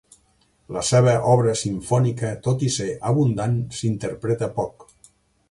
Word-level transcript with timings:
La 0.77 0.81
seva 0.87 1.11
obra 1.33 1.53
simfònica, 1.61 2.31
tot 2.47 2.65
i 2.69 2.71
ser 2.77 2.89
abundant, 3.11 3.55
s'interpreta 3.83 4.53
poc. 4.59 4.89